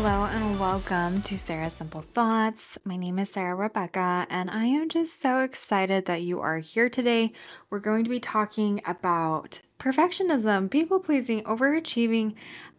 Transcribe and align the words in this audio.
Hello 0.00 0.26
and 0.26 0.60
welcome 0.60 1.22
to 1.22 1.36
Sarah's 1.36 1.72
Simple 1.72 2.04
Thoughts. 2.14 2.78
My 2.84 2.96
name 2.96 3.18
is 3.18 3.30
Sarah 3.30 3.56
Rebecca, 3.56 4.28
and 4.30 4.48
I 4.48 4.66
am 4.66 4.88
just 4.88 5.20
so 5.20 5.40
excited 5.40 6.04
that 6.04 6.22
you 6.22 6.38
are 6.38 6.60
here 6.60 6.88
today. 6.88 7.32
We're 7.68 7.80
going 7.80 8.04
to 8.04 8.10
be 8.10 8.20
talking 8.20 8.80
about 8.86 9.60
perfectionism, 9.80 10.70
people 10.70 11.00
pleasing, 11.00 11.42
overachieving, 11.42 12.34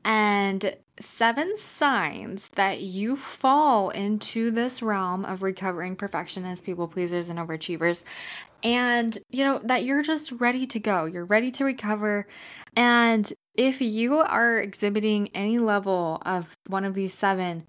and 0.05 0.77
seven 1.02 1.58
signs 1.58 2.47
that 2.55 2.80
you 2.80 3.17
fall 3.17 3.89
into 3.89 4.49
this 4.49 4.81
realm 4.81 5.25
of 5.25 5.44
recovering 5.44 5.97
perfectionists, 5.97 6.63
people 6.63 6.88
pleasers, 6.88 7.30
and 7.30 7.38
overachievers. 7.38 8.03
And, 8.63 9.17
you 9.30 9.44
know, 9.44 9.59
that 9.66 9.83
you're 9.83 10.03
just 10.03 10.31
ready 10.31 10.66
to 10.67 10.80
go. 10.80 11.03
You're 11.03 11.25
ready 11.25 11.52
to 11.52 11.66
recover. 11.66 12.27
And 12.77 13.31
if 13.59 13.81
you 13.81 14.20
are 14.20 14.58
exhibiting 14.58 15.27
any 15.36 15.59
level 15.59 16.22
of 16.26 16.48
one 16.67 16.86
of 16.86 16.94
these 16.94 17.13
seven, 17.13 17.67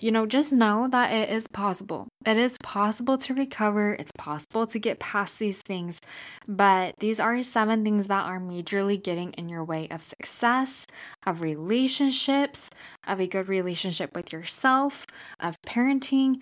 you 0.00 0.12
know, 0.12 0.26
just 0.26 0.52
know 0.52 0.86
that 0.92 1.12
it 1.12 1.28
is 1.28 1.48
possible. 1.48 2.06
It 2.24 2.36
is 2.36 2.56
possible 2.62 3.18
to 3.18 3.34
recover. 3.34 3.94
It's 3.94 4.12
possible 4.16 4.64
to 4.68 4.78
get 4.78 5.00
past 5.00 5.40
these 5.40 5.60
things. 5.60 6.00
But 6.46 6.94
these 7.00 7.18
are 7.18 7.42
seven 7.42 7.82
things 7.82 8.06
that 8.06 8.24
are 8.24 8.38
majorly 8.38 9.02
getting 9.02 9.32
in 9.32 9.48
your 9.48 9.64
way 9.64 9.88
of 9.90 10.04
success, 10.04 10.86
of 11.26 11.40
relationships, 11.40 12.70
of 13.04 13.18
a 13.18 13.26
good 13.26 13.48
relationship 13.48 14.14
with 14.14 14.32
yourself, 14.32 15.04
of 15.40 15.60
parenting, 15.62 16.36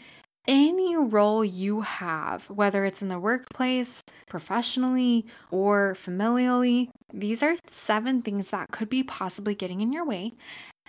any 0.47 0.97
role 0.97 1.45
you 1.45 1.83
have, 1.83 2.45
whether 2.51 2.85
it's 2.85 3.03
in 3.03 3.09
the 3.09 3.19
workplace, 3.19 4.03
professionally, 4.29 5.27
or 5.51 5.95
familially. 5.95 6.89
These 7.13 7.43
are 7.43 7.57
seven 7.71 8.23
things 8.23 8.49
that 8.49 8.71
could 8.73 8.89
be 8.89 9.03
possibly 9.03 9.55
getting 9.55 9.81
in 9.81 9.93
your 9.93 10.05
way. 10.05 10.33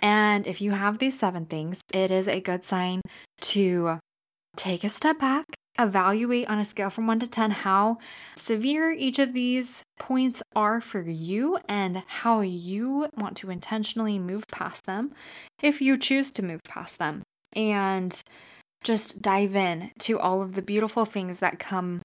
And 0.00 0.46
if 0.46 0.60
you 0.60 0.72
have 0.72 0.98
these 0.98 1.18
seven 1.18 1.46
things, 1.46 1.80
it 1.92 2.10
is 2.10 2.28
a 2.28 2.40
good 2.40 2.64
sign 2.64 3.00
to 3.42 3.98
take 4.56 4.84
a 4.84 4.88
step 4.88 5.18
back, 5.18 5.44
evaluate 5.78 6.48
on 6.48 6.58
a 6.58 6.64
scale 6.64 6.90
from 6.90 7.06
one 7.06 7.18
to 7.20 7.28
10 7.28 7.50
how 7.50 7.98
severe 8.36 8.90
each 8.92 9.18
of 9.18 9.32
these 9.32 9.82
points 9.98 10.42
are 10.54 10.80
for 10.80 11.02
you 11.02 11.58
and 11.68 12.02
how 12.06 12.40
you 12.40 13.06
want 13.16 13.36
to 13.38 13.50
intentionally 13.50 14.18
move 14.18 14.44
past 14.48 14.86
them 14.86 15.12
if 15.62 15.80
you 15.80 15.96
choose 15.96 16.30
to 16.32 16.44
move 16.44 16.60
past 16.64 16.98
them. 16.98 17.22
And 17.54 18.20
just 18.84 19.20
dive 19.22 19.56
in 19.56 19.90
to 20.00 20.20
all 20.20 20.42
of 20.42 20.54
the 20.54 20.62
beautiful 20.62 21.04
things 21.04 21.40
that 21.40 21.58
come 21.58 22.02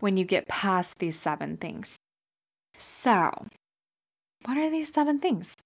when 0.00 0.16
you 0.16 0.24
get 0.24 0.48
past 0.48 0.98
these 0.98 1.18
seven 1.18 1.56
things. 1.56 1.96
So, 2.76 3.46
what 4.44 4.58
are 4.58 4.70
these 4.70 4.92
seven 4.92 5.18
things? 5.18 5.56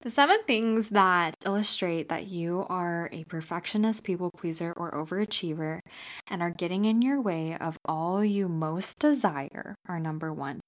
The 0.00 0.10
seven 0.10 0.38
things 0.48 0.88
that 0.88 1.36
illustrate 1.46 2.08
that 2.08 2.26
you 2.26 2.66
are 2.68 3.08
a 3.12 3.22
perfectionist, 3.24 4.02
people 4.02 4.32
pleaser, 4.36 4.74
or 4.76 4.90
overachiever 4.90 5.78
and 6.26 6.42
are 6.42 6.50
getting 6.50 6.84
in 6.86 7.02
your 7.02 7.20
way 7.20 7.56
of 7.56 7.78
all 7.84 8.24
you 8.24 8.48
most 8.48 8.98
desire 8.98 9.76
are 9.88 10.00
number 10.00 10.32
one. 10.32 10.58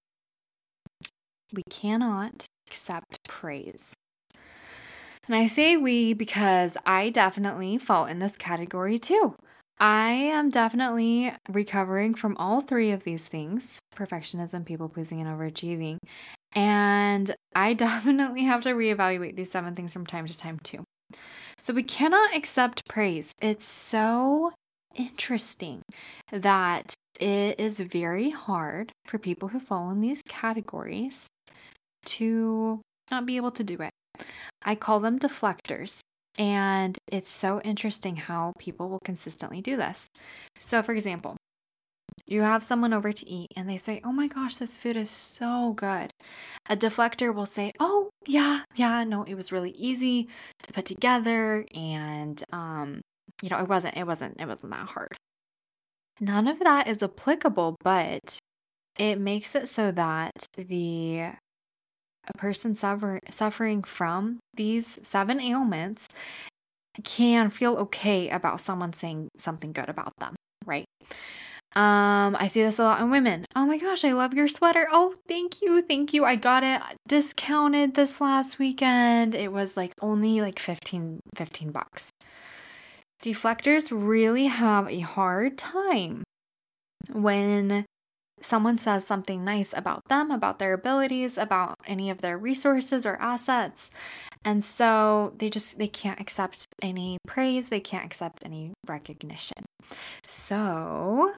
We 1.52 1.64
cannot 1.68 2.46
accept 2.68 3.18
praise. 3.26 3.94
And 5.26 5.34
I 5.34 5.46
say 5.46 5.76
we 5.76 6.12
because 6.12 6.76
I 6.84 7.10
definitely 7.10 7.78
fall 7.78 8.04
in 8.04 8.18
this 8.18 8.36
category 8.36 8.98
too. 8.98 9.34
I 9.78 10.10
am 10.12 10.50
definitely 10.50 11.32
recovering 11.48 12.14
from 12.14 12.36
all 12.36 12.60
three 12.60 12.92
of 12.92 13.04
these 13.04 13.26
things 13.26 13.78
perfectionism, 13.96 14.64
people 14.64 14.88
pleasing, 14.88 15.20
and 15.20 15.28
overachieving. 15.28 15.98
And 16.54 17.34
I 17.54 17.74
definitely 17.74 18.44
have 18.44 18.62
to 18.62 18.70
reevaluate 18.70 19.36
these 19.36 19.50
seven 19.50 19.74
things 19.74 19.92
from 19.92 20.06
time 20.06 20.26
to 20.26 20.36
time 20.36 20.58
too. 20.62 20.84
So 21.60 21.72
we 21.72 21.82
cannot 21.82 22.36
accept 22.36 22.82
praise. 22.88 23.32
It's 23.40 23.66
so 23.66 24.52
interesting 24.94 25.82
that 26.30 26.94
it 27.18 27.58
is 27.58 27.80
very 27.80 28.30
hard 28.30 28.92
for 29.06 29.18
people 29.18 29.48
who 29.48 29.60
fall 29.60 29.90
in 29.90 30.00
these 30.00 30.22
categories 30.28 31.26
to 32.06 32.80
not 33.10 33.26
be 33.26 33.36
able 33.36 33.52
to 33.52 33.64
do 33.64 33.78
it. 33.80 33.90
I 34.62 34.74
call 34.74 35.00
them 35.00 35.18
deflectors. 35.18 36.00
And 36.38 36.98
it's 37.06 37.30
so 37.30 37.60
interesting 37.60 38.16
how 38.16 38.52
people 38.58 38.88
will 38.88 39.00
consistently 39.04 39.60
do 39.60 39.76
this. 39.76 40.06
So, 40.58 40.82
for 40.82 40.92
example, 40.92 41.36
you 42.26 42.40
have 42.42 42.64
someone 42.64 42.92
over 42.92 43.12
to 43.12 43.28
eat 43.28 43.48
and 43.56 43.68
they 43.68 43.76
say, 43.76 44.00
Oh 44.04 44.12
my 44.12 44.26
gosh, 44.26 44.56
this 44.56 44.76
food 44.78 44.96
is 44.96 45.10
so 45.10 45.74
good. 45.76 46.10
A 46.68 46.76
deflector 46.76 47.34
will 47.34 47.46
say, 47.46 47.72
Oh, 47.78 48.10
yeah, 48.26 48.62
yeah, 48.74 49.04
no, 49.04 49.24
it 49.24 49.34
was 49.34 49.52
really 49.52 49.70
easy 49.70 50.28
to 50.62 50.72
put 50.72 50.86
together. 50.86 51.66
And, 51.74 52.42
um, 52.52 53.00
you 53.42 53.50
know, 53.50 53.58
it 53.58 53.68
wasn't, 53.68 53.96
it 53.96 54.06
wasn't, 54.06 54.40
it 54.40 54.48
wasn't 54.48 54.72
that 54.72 54.88
hard. 54.88 55.16
None 56.20 56.48
of 56.48 56.60
that 56.60 56.88
is 56.88 57.02
applicable, 57.02 57.76
but 57.82 58.38
it 58.98 59.18
makes 59.18 59.54
it 59.54 59.68
so 59.68 59.90
that 59.92 60.32
the 60.56 61.32
a 62.26 62.38
person 62.38 62.74
suffer, 62.74 63.20
suffering 63.30 63.82
from 63.82 64.38
these 64.54 64.98
seven 65.02 65.40
ailments 65.40 66.08
can 67.02 67.50
feel 67.50 67.76
okay 67.76 68.28
about 68.30 68.60
someone 68.60 68.92
saying 68.92 69.28
something 69.36 69.72
good 69.72 69.88
about 69.88 70.12
them, 70.18 70.34
right? 70.64 70.84
Um, 71.76 72.36
I 72.38 72.46
see 72.46 72.62
this 72.62 72.78
a 72.78 72.84
lot 72.84 73.00
in 73.00 73.10
women. 73.10 73.46
Oh 73.56 73.66
my 73.66 73.78
gosh, 73.78 74.04
I 74.04 74.12
love 74.12 74.32
your 74.32 74.46
sweater. 74.46 74.86
Oh, 74.92 75.14
thank 75.26 75.60
you, 75.60 75.82
thank 75.82 76.14
you. 76.14 76.24
I 76.24 76.36
got 76.36 76.62
it 76.62 76.80
discounted 77.08 77.94
this 77.94 78.20
last 78.20 78.60
weekend. 78.60 79.34
It 79.34 79.52
was 79.52 79.76
like 79.76 79.92
only 80.00 80.40
like 80.40 80.60
15, 80.60 81.18
15 81.34 81.72
bucks. 81.72 82.10
Deflectors 83.22 83.88
really 83.90 84.46
have 84.46 84.88
a 84.88 85.00
hard 85.00 85.58
time 85.58 86.22
when 87.12 87.84
someone 88.44 88.78
says 88.78 89.06
something 89.06 89.44
nice 89.44 89.72
about 89.74 90.02
them, 90.08 90.30
about 90.30 90.58
their 90.58 90.74
abilities, 90.74 91.38
about 91.38 91.76
any 91.86 92.10
of 92.10 92.20
their 92.20 92.36
resources 92.36 93.06
or 93.06 93.16
assets. 93.16 93.90
And 94.44 94.64
so 94.64 95.32
they 95.38 95.48
just 95.48 95.78
they 95.78 95.88
can't 95.88 96.20
accept 96.20 96.66
any 96.82 97.18
praise, 97.26 97.70
they 97.70 97.80
can't 97.80 98.04
accept 98.04 98.44
any 98.44 98.72
recognition. 98.86 99.64
So 100.26 101.32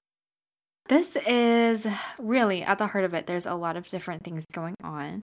this 0.89 1.17
is 1.27 1.87
really 2.19 2.63
at 2.63 2.79
the 2.79 2.89
heart 2.89 3.05
of 3.05 3.15
it. 3.15 3.27
There's 3.27 3.47
a 3.47 3.55
lot 3.55 3.77
of 3.77 3.89
different 3.89 4.25
things 4.25 4.45
going 4.53 4.75
on. 4.83 5.23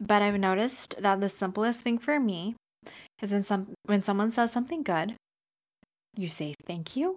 But 0.00 0.22
I've 0.22 0.38
noticed 0.38 0.96
that 1.00 1.20
the 1.20 1.28
simplest 1.28 1.80
thing 1.80 1.98
for 1.98 2.18
me 2.20 2.56
is 3.22 3.32
when 3.32 3.42
some 3.42 3.72
when 3.86 4.02
someone 4.02 4.30
says 4.30 4.52
something 4.52 4.82
good, 4.82 5.14
you 6.16 6.28
say 6.28 6.54
thank 6.66 6.96
you 6.96 7.16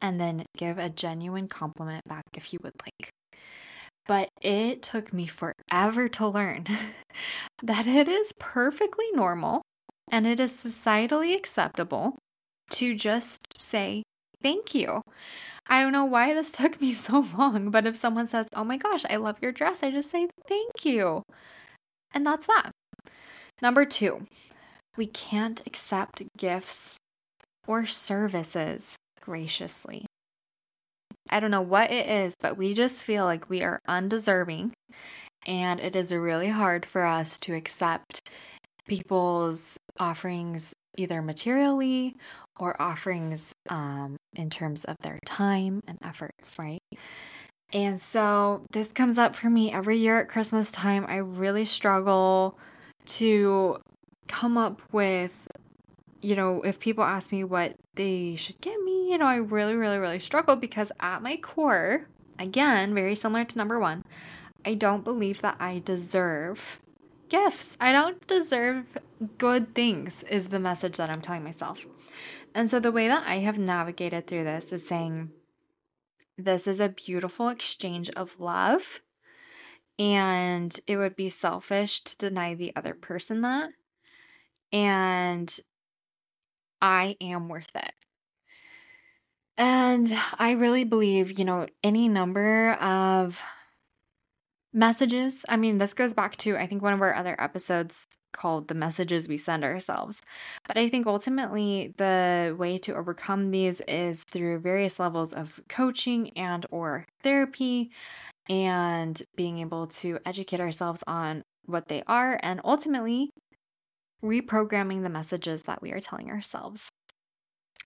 and 0.00 0.20
then 0.20 0.44
give 0.56 0.78
a 0.78 0.88
genuine 0.88 1.48
compliment 1.48 2.04
back 2.06 2.24
if 2.34 2.52
you 2.52 2.58
would 2.62 2.74
like. 2.84 3.10
But 4.06 4.28
it 4.40 4.82
took 4.82 5.12
me 5.12 5.26
forever 5.26 6.08
to 6.08 6.26
learn 6.26 6.66
that 7.62 7.86
it 7.86 8.08
is 8.08 8.32
perfectly 8.38 9.06
normal 9.12 9.62
and 10.10 10.26
it 10.26 10.40
is 10.40 10.52
societally 10.52 11.36
acceptable 11.36 12.18
to 12.72 12.94
just 12.94 13.40
say 13.58 14.02
thank 14.42 14.74
you. 14.74 15.02
I 15.68 15.82
don't 15.82 15.92
know 15.92 16.04
why 16.04 16.34
this 16.34 16.50
took 16.60 16.80
me 16.80 16.92
so 16.92 17.24
long, 17.36 17.70
but 17.70 17.86
if 17.86 17.96
someone 17.96 18.26
says, 18.26 18.48
Oh 18.54 18.64
my 18.64 18.76
gosh, 18.76 19.04
I 19.08 19.16
love 19.16 19.36
your 19.40 19.52
dress, 19.52 19.82
I 19.82 19.90
just 19.90 20.10
say 20.10 20.28
thank 20.48 20.84
you. 20.84 21.22
And 22.12 22.26
that's 22.26 22.46
that. 22.46 22.72
Number 23.62 23.84
two, 23.84 24.26
we 24.96 25.06
can't 25.06 25.62
accept 25.66 26.22
gifts 26.36 26.96
or 27.68 27.86
services 27.86 28.96
graciously. 29.20 30.06
I 31.30 31.40
don't 31.40 31.50
know 31.50 31.60
what 31.60 31.90
it 31.90 32.08
is, 32.08 32.34
but 32.40 32.56
we 32.56 32.74
just 32.74 33.04
feel 33.04 33.24
like 33.24 33.48
we 33.48 33.62
are 33.62 33.78
undeserving. 33.86 34.72
And 35.46 35.80
it 35.80 35.96
is 35.96 36.12
really 36.12 36.48
hard 36.48 36.84
for 36.84 37.04
us 37.04 37.38
to 37.40 37.54
accept 37.54 38.30
people's 38.86 39.78
offerings, 39.98 40.72
either 40.96 41.22
materially 41.22 42.16
or 42.58 42.80
offerings 42.80 43.52
um, 43.68 44.16
in 44.34 44.50
terms 44.50 44.84
of 44.84 44.96
their 45.02 45.18
time 45.24 45.80
and 45.86 45.98
efforts, 46.02 46.58
right? 46.58 46.80
And 47.72 48.00
so 48.00 48.64
this 48.72 48.88
comes 48.88 49.16
up 49.16 49.36
for 49.36 49.48
me 49.48 49.72
every 49.72 49.96
year 49.96 50.20
at 50.20 50.28
Christmas 50.28 50.70
time. 50.72 51.06
I 51.08 51.16
really 51.16 51.64
struggle 51.64 52.58
to 53.06 53.78
come 54.28 54.58
up 54.58 54.82
with 54.92 55.32
you 56.22 56.36
know, 56.36 56.62
if 56.62 56.78
people 56.78 57.04
ask 57.04 57.32
me 57.32 57.44
what 57.44 57.76
they 57.94 58.36
should 58.36 58.60
get 58.60 58.80
me, 58.80 59.10
you 59.10 59.18
know, 59.18 59.26
I 59.26 59.36
really, 59.36 59.74
really, 59.74 59.98
really 59.98 60.18
struggle 60.18 60.56
because 60.56 60.92
at 61.00 61.22
my 61.22 61.36
core, 61.36 62.06
again, 62.38 62.94
very 62.94 63.14
similar 63.14 63.44
to 63.44 63.58
number 63.58 63.78
one, 63.78 64.04
I 64.64 64.74
don't 64.74 65.04
believe 65.04 65.40
that 65.42 65.56
I 65.58 65.80
deserve 65.84 66.80
gifts. 67.28 67.76
I 67.80 67.92
don't 67.92 68.26
deserve 68.26 68.84
good 69.38 69.74
things, 69.74 70.22
is 70.24 70.48
the 70.48 70.58
message 70.58 70.96
that 70.98 71.10
I'm 71.10 71.22
telling 71.22 71.44
myself. 71.44 71.86
And 72.54 72.68
so 72.68 72.80
the 72.80 72.92
way 72.92 73.08
that 73.08 73.26
I 73.26 73.36
have 73.36 73.58
navigated 73.58 74.26
through 74.26 74.44
this 74.44 74.72
is 74.72 74.86
saying, 74.86 75.30
this 76.36 76.66
is 76.66 76.80
a 76.80 76.88
beautiful 76.88 77.48
exchange 77.48 78.10
of 78.10 78.38
love. 78.38 79.00
And 79.98 80.78
it 80.86 80.96
would 80.96 81.16
be 81.16 81.28
selfish 81.28 82.00
to 82.04 82.16
deny 82.16 82.54
the 82.54 82.74
other 82.74 82.94
person 82.94 83.42
that. 83.42 83.70
And 84.72 85.58
I 86.80 87.16
am 87.20 87.48
worth 87.48 87.70
it. 87.74 87.92
And 89.56 90.12
I 90.38 90.52
really 90.52 90.84
believe, 90.84 91.38
you 91.38 91.44
know, 91.44 91.66
any 91.84 92.08
number 92.08 92.72
of 92.74 93.40
messages. 94.72 95.44
I 95.48 95.56
mean, 95.56 95.78
this 95.78 95.94
goes 95.94 96.14
back 96.14 96.36
to, 96.38 96.56
I 96.56 96.66
think, 96.66 96.82
one 96.82 96.94
of 96.94 97.02
our 97.02 97.14
other 97.14 97.38
episodes 97.40 98.06
called 98.32 98.68
The 98.68 98.74
Messages 98.74 99.28
We 99.28 99.36
Send 99.36 99.64
Ourselves. 99.64 100.22
But 100.66 100.76
I 100.76 100.88
think 100.88 101.06
ultimately 101.06 101.92
the 101.98 102.54
way 102.58 102.78
to 102.78 102.94
overcome 102.94 103.50
these 103.50 103.80
is 103.82 104.22
through 104.24 104.60
various 104.60 104.98
levels 104.98 105.32
of 105.32 105.60
coaching 105.68 106.30
and 106.38 106.64
or 106.70 107.06
therapy 107.22 107.90
and 108.48 109.20
being 109.36 109.58
able 109.58 109.88
to 109.88 110.18
educate 110.24 110.60
ourselves 110.60 111.04
on 111.06 111.44
what 111.66 111.88
they 111.88 112.02
are 112.06 112.38
and 112.42 112.60
ultimately 112.64 113.30
reprogramming 114.22 115.02
the 115.02 115.08
messages 115.08 115.64
that 115.64 115.82
we 115.82 115.92
are 115.92 116.00
telling 116.00 116.30
ourselves. 116.30 116.88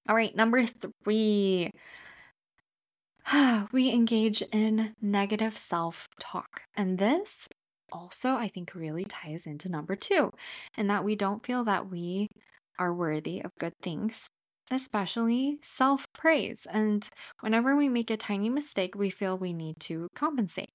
All 0.08 0.14
right, 0.14 0.34
number 0.36 0.66
3 1.04 1.70
we 3.72 3.90
engage 3.90 4.42
in 4.52 4.94
negative 5.00 5.56
self 5.56 6.08
talk. 6.20 6.62
And 6.76 6.98
this 6.98 7.46
also, 7.92 8.30
I 8.30 8.48
think, 8.48 8.74
really 8.74 9.04
ties 9.04 9.46
into 9.46 9.70
number 9.70 9.96
two, 9.96 10.30
and 10.76 10.90
that 10.90 11.04
we 11.04 11.16
don't 11.16 11.44
feel 11.44 11.64
that 11.64 11.90
we 11.90 12.28
are 12.78 12.92
worthy 12.92 13.40
of 13.40 13.52
good 13.60 13.72
things, 13.82 14.26
especially 14.70 15.58
self 15.62 16.06
praise. 16.12 16.66
And 16.70 17.08
whenever 17.40 17.76
we 17.76 17.88
make 17.88 18.10
a 18.10 18.16
tiny 18.16 18.48
mistake, 18.48 18.94
we 18.94 19.10
feel 19.10 19.38
we 19.38 19.52
need 19.52 19.76
to 19.80 20.08
compensate. 20.14 20.70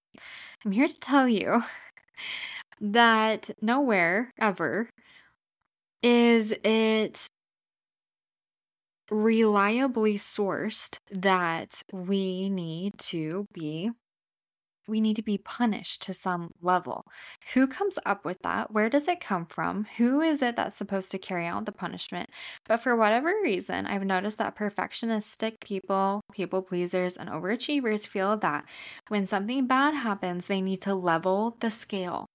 I'm 0.66 0.72
here 0.72 0.88
to 0.88 1.00
tell 1.00 1.28
you 1.28 1.64
that 2.82 3.50
nowhere 3.62 4.32
ever 4.40 4.90
is 6.01 6.54
it 6.63 7.28
reliably 9.12 10.16
sourced 10.16 10.98
that 11.12 11.81
we 11.92 12.50
need 12.50 12.98
to 12.98 13.46
be 13.54 13.92
we 14.90 15.00
need 15.00 15.16
to 15.16 15.22
be 15.22 15.38
punished 15.38 16.01
to 16.01 16.13
some 16.13 16.51
level. 16.62 17.04
Who 17.54 17.68
comes 17.68 18.00
up 18.06 18.25
with 18.25 18.40
that? 18.42 18.72
Where 18.72 18.90
does 18.90 19.07
it 19.07 19.22
come 19.22 19.46
from? 19.46 19.86
Who 19.98 20.22
is 20.22 20.42
it 20.42 20.56
that's 20.56 20.75
supposed 20.75 21.12
to 21.12 21.19
carry 21.19 21.46
out 21.46 21.66
the 21.66 21.72
punishment? 21.72 22.30
But 22.68 22.78
for 22.78 22.96
whatever 22.96 23.31
reason, 23.44 23.86
I've 23.86 24.04
noticed 24.04 24.40
that 24.40 24.57
perfectionistic 24.57 25.60
people, 25.62 26.22
people 26.34 26.62
pleasers, 26.62 27.18
and 27.18 27.30
overachievers 27.30 28.07
feel 28.07 28.36
that 28.38 28.66
when 29.07 29.25
something 29.25 29.68
bad 29.68 29.94
happens, 29.94 30.48
they 30.48 30.62
need 30.62 30.81
to 30.81 30.96
level 30.96 31.56
the 31.60 31.69
scale. 31.69 32.25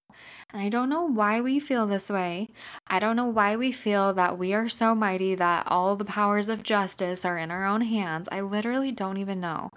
And 0.53 0.63
I 0.63 0.69
don't 0.69 0.89
know 0.89 1.05
why 1.05 1.41
we 1.41 1.59
feel 1.61 1.87
this 1.87 2.11
way. 2.11 2.49
I 2.87 2.99
don't 2.99 3.17
know 3.17 3.27
why 3.27 3.57
we 3.57 3.73
feel 3.73 4.13
that 4.15 4.39
we 4.39 4.55
are 4.55 4.69
so 4.69 4.95
mighty 4.95 5.35
that 5.35 5.67
all 5.67 5.97
the 5.97 6.05
powers 6.05 6.49
of 6.49 6.63
justice 6.63 7.25
are 7.25 7.39
in 7.39 7.51
our 7.51 7.65
own 7.65 7.81
hands. 7.81 8.29
I 8.31 8.41
literally 8.41 8.93
don't 8.93 9.19
even 9.19 9.41
know. 9.41 9.71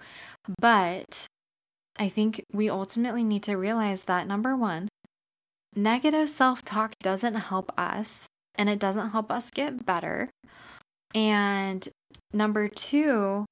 But 0.60 1.26
I 1.98 2.08
think 2.08 2.44
we 2.52 2.70
ultimately 2.70 3.24
need 3.24 3.42
to 3.44 3.56
realize 3.56 4.04
that 4.04 4.26
number 4.26 4.56
one, 4.56 4.88
negative 5.74 6.30
self 6.30 6.64
talk 6.64 6.94
doesn't 7.02 7.34
help 7.34 7.72
us 7.78 8.26
and 8.56 8.68
it 8.68 8.78
doesn't 8.78 9.10
help 9.10 9.30
us 9.30 9.50
get 9.50 9.84
better. 9.84 10.30
And 11.14 11.88
number 12.32 12.68
two, 12.68 13.46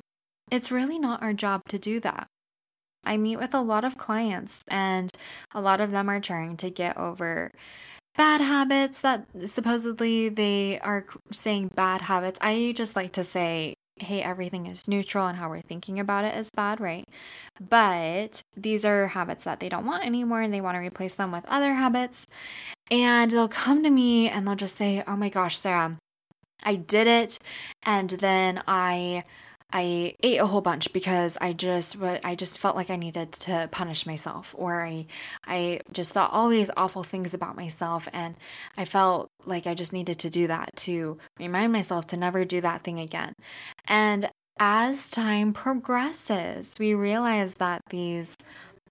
it's 0.50 0.70
really 0.70 0.98
not 0.98 1.22
our 1.22 1.32
job 1.32 1.62
to 1.68 1.78
do 1.78 2.00
that. 2.00 2.28
I 3.06 3.16
meet 3.16 3.38
with 3.38 3.54
a 3.54 3.60
lot 3.60 3.84
of 3.84 3.96
clients, 3.98 4.60
and 4.68 5.10
a 5.54 5.60
lot 5.60 5.80
of 5.80 5.90
them 5.90 6.08
are 6.08 6.20
trying 6.20 6.56
to 6.58 6.70
get 6.70 6.96
over 6.96 7.50
bad 8.16 8.40
habits 8.40 9.02
that 9.02 9.26
supposedly 9.44 10.28
they 10.28 10.78
are 10.80 11.06
saying 11.32 11.70
bad 11.74 12.00
habits. 12.02 12.38
I 12.42 12.72
just 12.74 12.96
like 12.96 13.12
to 13.12 13.24
say, 13.24 13.74
hey, 13.98 14.22
everything 14.22 14.66
is 14.66 14.88
neutral 14.88 15.26
and 15.26 15.38
how 15.38 15.48
we're 15.48 15.62
thinking 15.62 16.00
about 16.00 16.24
it 16.24 16.36
is 16.36 16.50
bad, 16.50 16.80
right? 16.80 17.04
But 17.60 18.42
these 18.56 18.84
are 18.84 19.08
habits 19.08 19.44
that 19.44 19.60
they 19.60 19.68
don't 19.68 19.86
want 19.86 20.04
anymore 20.04 20.42
and 20.42 20.52
they 20.52 20.60
want 20.60 20.76
to 20.76 20.80
replace 20.80 21.14
them 21.14 21.32
with 21.32 21.44
other 21.46 21.74
habits. 21.74 22.26
And 22.90 23.30
they'll 23.30 23.48
come 23.48 23.82
to 23.82 23.90
me 23.90 24.28
and 24.28 24.46
they'll 24.46 24.54
just 24.54 24.76
say, 24.76 25.02
oh 25.06 25.16
my 25.16 25.28
gosh, 25.28 25.58
Sarah, 25.58 25.96
I 26.62 26.76
did 26.76 27.06
it. 27.06 27.38
And 27.84 28.10
then 28.10 28.62
I 28.66 29.24
I 29.72 30.14
ate 30.22 30.38
a 30.38 30.46
whole 30.46 30.60
bunch 30.60 30.92
because 30.92 31.36
I 31.40 31.52
just 31.52 31.96
I 32.00 32.34
just 32.36 32.60
felt 32.60 32.76
like 32.76 32.88
I 32.88 32.96
needed 32.96 33.32
to 33.32 33.68
punish 33.72 34.06
myself 34.06 34.54
or 34.56 34.84
I 34.84 35.06
I 35.44 35.80
just 35.92 36.12
thought 36.12 36.32
all 36.32 36.48
these 36.48 36.70
awful 36.76 37.02
things 37.02 37.34
about 37.34 37.56
myself 37.56 38.08
and 38.12 38.36
I 38.76 38.84
felt 38.84 39.28
like 39.44 39.66
I 39.66 39.74
just 39.74 39.92
needed 39.92 40.20
to 40.20 40.30
do 40.30 40.46
that 40.46 40.70
to 40.76 41.18
remind 41.38 41.72
myself 41.72 42.06
to 42.08 42.16
never 42.16 42.44
do 42.44 42.60
that 42.60 42.84
thing 42.84 43.00
again. 43.00 43.32
And 43.88 44.30
as 44.58 45.10
time 45.10 45.52
progresses, 45.52 46.74
we 46.78 46.94
realize 46.94 47.54
that 47.54 47.82
these 47.90 48.36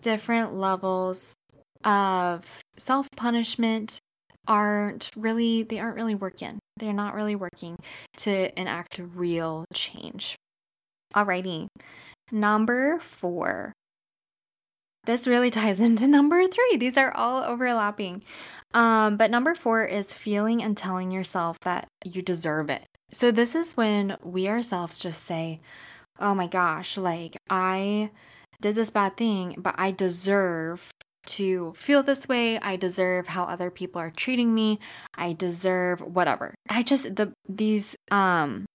different 0.01 0.55
levels 0.55 1.35
of 1.83 2.45
self-punishment 2.77 3.99
aren't 4.47 5.09
really 5.15 5.63
they 5.63 5.79
aren't 5.79 5.95
really 5.95 6.15
working. 6.15 6.59
They're 6.77 6.93
not 6.93 7.15
really 7.15 7.35
working 7.35 7.77
to 8.17 8.59
enact 8.59 8.99
real 8.99 9.65
change. 9.73 10.35
Alrighty. 11.15 11.67
Number 12.31 12.99
four. 12.99 13.73
This 15.05 15.27
really 15.27 15.51
ties 15.59 15.79
into 15.79 16.07
number 16.07 16.45
three. 16.47 16.77
These 16.77 16.97
are 16.97 17.15
all 17.15 17.43
overlapping. 17.43 18.23
Um, 18.73 19.15
but 19.17 19.31
number 19.31 19.55
four 19.55 19.85
is 19.85 20.11
feeling 20.11 20.61
and 20.61 20.75
telling 20.75 21.11
yourself 21.11 21.59
that 21.61 21.87
you 22.03 22.21
deserve 22.21 22.69
it. 22.69 22.83
So 23.11 23.31
this 23.31 23.55
is 23.55 23.77
when 23.77 24.17
we 24.23 24.49
ourselves 24.49 24.99
just 24.99 25.23
say, 25.23 25.61
oh 26.19 26.35
my 26.35 26.47
gosh, 26.47 26.97
like 26.97 27.37
I 27.49 28.11
did 28.61 28.75
this 28.75 28.89
bad 28.89 29.15
thing, 29.15 29.55
but 29.57 29.75
I 29.77 29.91
deserve 29.91 30.89
to 31.27 31.73
feel 31.75 32.03
this 32.03 32.27
way. 32.27 32.59
I 32.59 32.75
deserve 32.75 33.27
how 33.27 33.45
other 33.45 33.71
people 33.71 34.01
are 34.01 34.11
treating 34.11 34.53
me. 34.53 34.79
I 35.15 35.33
deserve 35.33 36.01
whatever. 36.01 36.53
I 36.69 36.83
just 36.83 37.15
the 37.15 37.31
these 37.47 37.95
um 38.11 38.65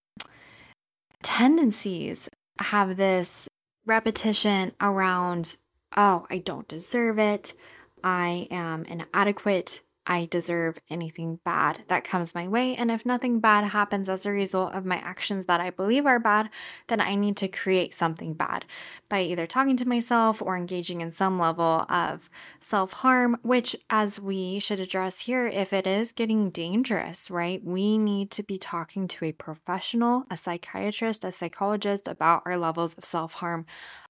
tendencies 1.22 2.28
have 2.58 2.96
this 2.96 3.48
repetition 3.86 4.72
around, 4.80 5.56
oh, 5.96 6.26
I 6.30 6.38
don't 6.38 6.68
deserve 6.68 7.18
it. 7.18 7.54
I 8.02 8.48
am 8.50 8.84
inadequate. 8.84 9.82
I 10.10 10.26
deserve 10.26 10.80
anything 10.90 11.38
bad 11.44 11.84
that 11.86 12.02
comes 12.02 12.34
my 12.34 12.48
way. 12.48 12.74
And 12.74 12.90
if 12.90 13.06
nothing 13.06 13.38
bad 13.38 13.62
happens 13.62 14.10
as 14.10 14.26
a 14.26 14.32
result 14.32 14.74
of 14.74 14.84
my 14.84 14.96
actions 14.96 15.46
that 15.46 15.60
I 15.60 15.70
believe 15.70 16.04
are 16.04 16.18
bad, 16.18 16.50
then 16.88 17.00
I 17.00 17.14
need 17.14 17.36
to 17.36 17.46
create 17.48 17.94
something 17.94 18.34
bad 18.34 18.64
by 19.08 19.20
either 19.22 19.46
talking 19.46 19.76
to 19.76 19.86
myself 19.86 20.42
or 20.42 20.56
engaging 20.56 21.00
in 21.00 21.12
some 21.12 21.38
level 21.38 21.86
of 21.88 22.28
self 22.58 22.92
harm, 22.92 23.36
which, 23.42 23.76
as 23.88 24.18
we 24.18 24.58
should 24.58 24.80
address 24.80 25.20
here, 25.20 25.46
if 25.46 25.72
it 25.72 25.86
is 25.86 26.10
getting 26.10 26.50
dangerous, 26.50 27.30
right, 27.30 27.64
we 27.64 27.96
need 27.96 28.32
to 28.32 28.42
be 28.42 28.58
talking 28.58 29.06
to 29.06 29.26
a 29.26 29.32
professional, 29.32 30.24
a 30.28 30.36
psychiatrist, 30.36 31.22
a 31.22 31.30
psychologist 31.30 32.08
about 32.08 32.42
our 32.46 32.56
levels 32.56 32.94
of 32.94 33.04
self 33.04 33.34
harm 33.34 33.64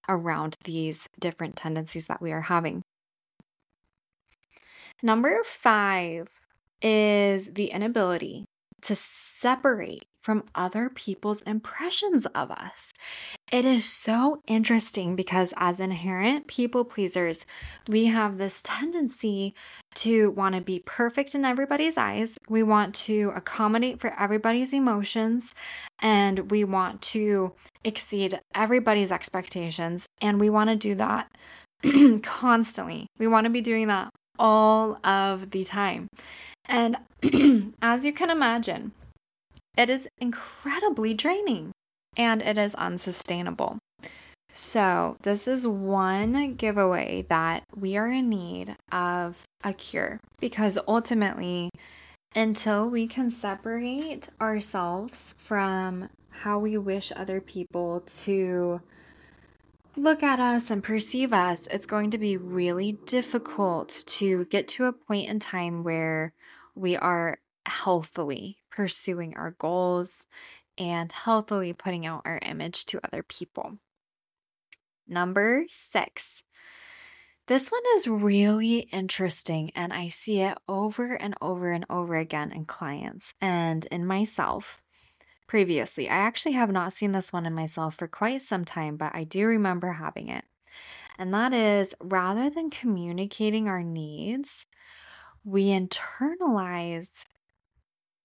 around 0.09 0.57
these 0.65 1.11
different 1.19 1.57
tendencies 1.57 2.07
that 2.07 2.23
we 2.23 2.33
are 2.33 2.41
having. 2.41 2.83
Number 5.03 5.43
five 5.45 6.29
is 6.83 7.53
the 7.55 7.67
inability 7.67 8.45
to 8.83 8.95
separate 8.95 10.05
from 10.23 10.45
other 10.55 10.91
people's 10.91 11.41
impressions 11.43 12.27
of 12.27 12.51
us. 12.51 12.93
It 13.51 13.65
is 13.65 13.85
so 13.85 14.43
interesting 14.47 15.17
because, 15.17 15.55
as 15.57 15.81
inherent 15.81 16.47
people 16.47 16.85
pleasers, 16.85 17.47
we 17.89 18.07
have 18.07 18.37
this 18.37 18.61
tendency 18.63 19.55
to 19.97 20.31
want 20.33 20.55
to 20.55 20.61
be 20.61 20.83
perfect 20.85 21.35
in 21.35 21.45
everybody's 21.45 21.97
eyes. 21.97 22.39
We 22.49 22.63
want 22.63 22.95
to 22.97 23.33
accommodate 23.35 24.01
for 24.01 24.15
everybody's 24.21 24.73
emotions 24.73 25.55
and 26.01 26.51
we 26.51 26.65
want 26.65 27.03
to 27.03 27.53
exceed 27.83 28.39
everybody's 28.55 29.11
expectations. 29.11 30.07
And 30.21 30.39
we 30.39 30.51
want 30.51 30.71
to 30.71 30.77
do 30.77 30.95
that 30.97 31.31
constantly. 32.23 33.07
We 33.19 33.27
want 33.27 33.47
to 33.47 33.51
be 33.51 33.63
doing 33.63 33.89
that 33.89 34.13
all 34.41 34.99
of 35.05 35.51
the 35.51 35.63
time. 35.65 36.09
And 36.65 36.97
as 37.83 38.05
you 38.05 38.13
can 38.13 38.31
imagine, 38.31 38.93
it 39.77 39.89
is 39.91 40.09
incredibly 40.19 41.15
draining 41.15 41.71
and 42.17 42.43
it 42.43 42.59
is 42.59 42.75
unsustainable. 42.75 43.79
So, 44.53 45.17
this 45.23 45.47
is 45.47 45.65
one 45.65 46.55
giveaway 46.55 47.25
that 47.29 47.63
we 47.77 47.97
are 47.97 48.09
in 48.09 48.29
need 48.29 48.75
of 48.91 49.37
a 49.63 49.73
cure 49.73 50.19
because 50.41 50.77
ultimately, 50.89 51.71
until 52.35 52.91
we 52.91 53.07
can 53.07 53.31
separate 53.31 54.29
ourselves 54.41 55.37
from 55.39 56.09
how 56.31 56.59
we 56.59 56.77
wish 56.79 57.13
other 57.15 57.41
people 57.41 58.01
to 58.23 58.81
look 59.97 60.23
at 60.23 60.41
us 60.41 60.71
and 60.71 60.83
perceive 60.83 61.33
us, 61.33 61.67
it's 61.69 61.87
going 61.87 62.11
to 62.13 62.19
be 62.19 62.37
really 62.37 62.93
difficult 63.07 64.03
to 64.07 64.45
get 64.47 64.69
to 64.69 64.87
a 64.87 64.93
point 64.93 65.29
in 65.29 65.41
time 65.41 65.83
where 65.83 66.33
we 66.75 66.97
are 66.97 67.39
healthily 67.67 68.59
pursuing 68.71 69.37
our 69.37 69.53
goals 69.59 70.27
and 70.79 71.13
healthily 71.13 71.73
putting 71.73 72.07
out 72.07 72.23
our 72.25 72.39
image 72.43 72.87
to 72.87 73.01
other 73.05 73.23
people. 73.23 73.79
Number 75.07 75.65
six. 75.69 76.45
This 77.49 77.71
one 77.71 77.83
is 77.97 78.07
really 78.07 78.79
interesting, 78.93 79.73
and 79.75 79.93
I 79.93 80.07
see 80.07 80.41
it 80.41 80.57
over 80.69 81.15
and 81.15 81.35
over 81.41 81.73
and 81.73 81.85
over 81.91 82.15
again 82.15 82.53
in 82.53 82.65
clients 82.65 83.35
and 83.41 83.85
in 83.87 84.07
myself 84.07 84.81
previously. 85.51 86.09
I 86.09 86.15
actually 86.15 86.53
have 86.53 86.71
not 86.71 86.93
seen 86.93 87.11
this 87.11 87.33
one 87.33 87.45
in 87.45 87.53
myself 87.53 87.97
for 87.97 88.07
quite 88.07 88.41
some 88.41 88.65
time, 88.65 88.97
but 88.97 89.17
I 89.17 89.25
do 89.25 89.45
remember 89.47 89.91
having 89.91 90.29
it. 90.29 90.45
And 91.19 91.35
that 91.35 91.53
is 91.53 91.93
rather 92.01 92.49
than 92.49 92.71
communicating 92.71 93.67
our 93.67 93.83
needs, 93.83 94.65
we 95.43 95.65
internalize 95.65 97.25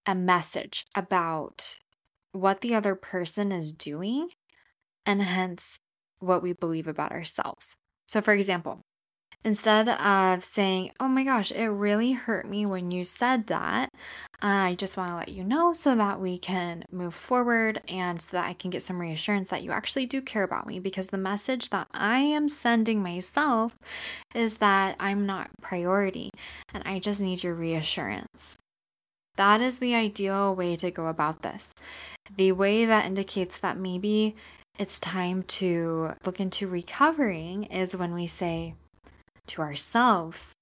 a 0.05 0.13
message 0.13 0.85
about 0.93 1.77
what 2.31 2.61
the 2.61 2.75
other 2.75 2.93
person 2.93 3.51
is 3.51 3.73
doing 3.73 4.29
and 5.03 5.19
hence 5.23 5.79
what 6.19 6.43
we 6.43 6.53
believe 6.53 6.87
about 6.87 7.11
ourselves. 7.11 7.75
So, 8.05 8.21
for 8.21 8.35
example, 8.35 8.81
Instead 9.45 9.87
of 9.87 10.43
saying, 10.43 10.91
Oh 10.99 11.07
my 11.07 11.23
gosh, 11.23 11.51
it 11.51 11.67
really 11.67 12.13
hurt 12.13 12.49
me 12.49 12.65
when 12.65 12.89
you 12.89 13.03
said 13.03 13.45
that, 13.45 13.89
I 14.41 14.73
just 14.79 14.97
want 14.97 15.11
to 15.11 15.17
let 15.17 15.29
you 15.29 15.43
know 15.43 15.71
so 15.71 15.95
that 15.95 16.19
we 16.19 16.39
can 16.39 16.83
move 16.91 17.13
forward 17.13 17.79
and 17.87 18.19
so 18.19 18.37
that 18.37 18.47
I 18.47 18.53
can 18.53 18.71
get 18.71 18.81
some 18.81 18.99
reassurance 18.99 19.49
that 19.49 19.61
you 19.61 19.71
actually 19.71 20.07
do 20.07 20.19
care 20.19 20.41
about 20.41 20.65
me. 20.65 20.79
Because 20.79 21.09
the 21.09 21.19
message 21.19 21.69
that 21.69 21.87
I 21.93 22.21
am 22.21 22.47
sending 22.47 23.03
myself 23.03 23.75
is 24.33 24.57
that 24.57 24.95
I'm 24.99 25.27
not 25.27 25.51
priority 25.61 26.31
and 26.73 26.81
I 26.83 26.97
just 26.97 27.21
need 27.21 27.43
your 27.43 27.53
reassurance. 27.53 28.57
That 29.35 29.61
is 29.61 29.77
the 29.77 29.93
ideal 29.93 30.55
way 30.55 30.75
to 30.77 30.89
go 30.89 31.05
about 31.05 31.43
this. 31.43 31.71
The 32.35 32.53
way 32.53 32.85
that 32.85 33.05
indicates 33.05 33.59
that 33.59 33.77
maybe 33.77 34.35
it's 34.79 34.99
time 34.99 35.43
to 35.43 36.13
look 36.25 36.39
into 36.39 36.67
recovering 36.67 37.65
is 37.65 37.95
when 37.95 38.15
we 38.15 38.25
say, 38.25 38.73
to 39.47 39.61
ourselves, 39.61 40.53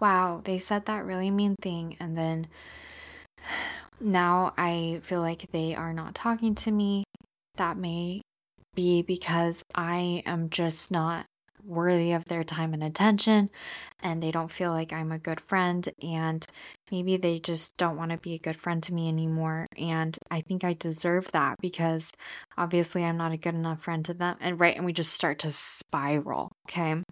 wow, 0.00 0.42
they 0.44 0.58
said 0.58 0.86
that 0.86 1.04
really 1.04 1.30
mean 1.30 1.56
thing. 1.60 1.96
And 2.00 2.16
then 2.16 2.48
now 4.00 4.52
I 4.56 5.00
feel 5.04 5.20
like 5.20 5.50
they 5.52 5.74
are 5.74 5.92
not 5.92 6.14
talking 6.14 6.54
to 6.56 6.70
me. 6.70 7.04
That 7.56 7.76
may 7.76 8.22
be 8.74 9.02
because 9.02 9.62
I 9.74 10.22
am 10.26 10.50
just 10.50 10.90
not 10.90 11.26
worthy 11.66 12.12
of 12.12 12.24
their 12.26 12.44
time 12.44 12.72
and 12.74 12.82
attention 12.82 13.50
and 14.00 14.22
they 14.22 14.30
don't 14.30 14.50
feel 14.50 14.70
like 14.70 14.92
I'm 14.92 15.10
a 15.10 15.18
good 15.18 15.40
friend 15.40 15.88
and 16.00 16.46
maybe 16.90 17.16
they 17.16 17.40
just 17.40 17.76
don't 17.76 17.96
want 17.96 18.12
to 18.12 18.18
be 18.18 18.34
a 18.34 18.38
good 18.38 18.56
friend 18.56 18.82
to 18.84 18.94
me 18.94 19.08
anymore 19.08 19.66
and 19.76 20.16
I 20.30 20.42
think 20.42 20.62
I 20.62 20.74
deserve 20.74 21.28
that 21.32 21.56
because 21.60 22.12
obviously 22.56 23.04
I'm 23.04 23.16
not 23.16 23.32
a 23.32 23.36
good 23.36 23.54
enough 23.54 23.82
friend 23.82 24.04
to 24.04 24.14
them 24.14 24.36
and 24.40 24.60
right 24.60 24.76
and 24.76 24.84
we 24.84 24.92
just 24.92 25.12
start 25.12 25.40
to 25.40 25.50
spiral 25.50 26.52
okay 26.68 27.02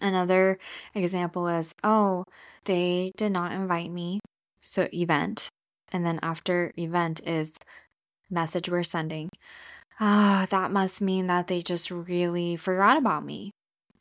Another 0.00 0.58
example 0.94 1.48
is, 1.48 1.74
oh, 1.82 2.24
they 2.64 3.12
did 3.16 3.32
not 3.32 3.52
invite 3.52 3.90
me. 3.90 4.20
So, 4.62 4.88
event. 4.92 5.48
And 5.92 6.04
then 6.04 6.18
after 6.22 6.72
event 6.76 7.20
is 7.26 7.52
message 8.30 8.68
we're 8.68 8.84
sending. 8.84 9.30
Ah, 10.00 10.46
that 10.50 10.70
must 10.70 11.00
mean 11.00 11.26
that 11.26 11.46
they 11.48 11.62
just 11.62 11.90
really 11.90 12.56
forgot 12.56 12.96
about 12.96 13.24
me, 13.24 13.50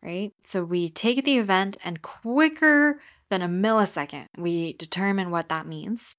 right? 0.03 0.31
So, 0.43 0.63
we 0.63 0.89
take 0.89 1.23
the 1.25 1.37
event 1.37 1.77
and 1.83 2.01
quicker 2.01 2.99
than 3.29 3.41
a 3.41 3.47
millisecond, 3.47 4.27
we 4.37 4.73
determine 4.73 5.31
what 5.31 5.49
that 5.49 5.67
means. 5.67 6.15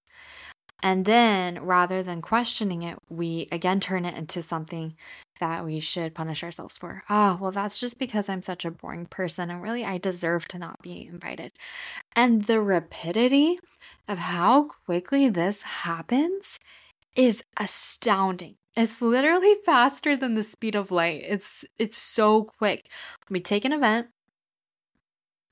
And 0.82 1.04
then 1.04 1.61
rather 1.62 2.02
than 2.02 2.23
questioning 2.23 2.82
it, 2.82 2.99
we 3.08 3.49
again 3.50 3.80
turn 3.80 4.04
it 4.04 4.16
into 4.16 4.42
something 4.42 4.94
that 5.40 5.64
we 5.64 5.80
should 5.80 6.14
punish 6.14 6.42
ourselves 6.42 6.78
for. 6.78 7.02
Oh, 7.09 7.38
well, 7.40 7.50
that's 7.50 7.78
just 7.78 7.99
because 7.99 8.28
I'm 8.28 8.42
such 8.42 8.64
a 8.64 8.71
boring 8.71 9.07
person 9.07 9.50
and 9.50 9.62
really 9.62 9.85
I 9.85 9.99
deserve 9.99 10.47
to 10.49 10.59
not 10.59 10.83
be 10.83 11.07
invited. 11.07 11.52
And 12.14 12.45
the 12.45 12.61
rapidity 12.61 13.59
of 14.07 14.18
how 14.18 14.68
quickly 14.85 15.28
this 15.28 15.62
happens 15.62 16.59
is 17.16 17.42
astounding. 17.59 18.57
It's 18.76 19.02
literally 19.02 19.54
faster 19.66 20.16
than 20.16 20.35
the 20.35 20.42
speed 20.42 20.76
of 20.76 20.92
light. 20.92 21.23
It's 21.26 21.64
it's 21.78 21.99
so 21.99 22.45
quick. 22.45 22.88
We 23.28 23.40
take 23.40 23.64
an 23.64 23.73
event 23.73 24.09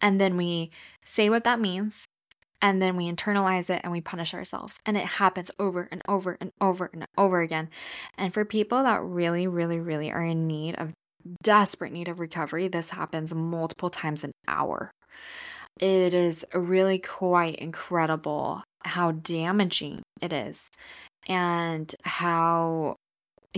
and 0.00 0.21
then 0.21 0.37
we 0.37 0.71
say 1.05 1.28
what 1.28 1.45
that 1.45 1.61
means 1.61 2.07
and 2.63 2.81
then 2.81 2.97
we 2.97 3.11
internalize 3.11 3.71
it 3.71 3.81
and 3.83 3.93
we 3.93 4.01
punish 4.01 4.35
ourselves. 4.35 4.79
And 4.87 4.97
it 4.97 5.07
happens 5.07 5.51
over 5.59 5.89
and 5.91 6.03
over 6.09 6.37
and 6.41 6.53
over 6.61 6.91
and 6.93 7.07
over 7.17 7.41
again. 7.41 7.69
And 8.17 8.33
for 8.33 8.45
people 8.45 8.83
that 8.83 9.03
really, 9.03 9.47
really, 9.47 9.79
really 9.79 10.11
are 10.11 10.25
in 10.25 10.47
need 10.47 10.75
of 10.77 10.93
desperate 11.43 11.93
need 11.93 12.09
of 12.09 12.21
recovery, 12.21 12.69
this 12.69 12.91
happens 12.91 13.35
multiple 13.35 13.91
times 13.91 14.25
an 14.25 14.33
hour. 14.49 14.91
It 15.79 16.15
is 16.15 16.45
really 16.55 16.99
quite 16.99 17.57
incredible 17.57 18.63
how 18.85 19.13
damaging 19.13 20.03
it 20.23 20.33
is 20.33 20.69
and 21.27 21.93
how 22.05 22.97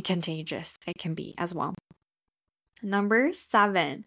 contagious 0.02 0.76
it 0.86 0.96
can 0.98 1.14
be 1.14 1.34
as 1.38 1.54
well. 1.54 1.74
Number 2.82 3.32
seven 3.32 4.04